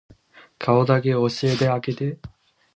[0.57, 2.17] 顔だけ教えてあげて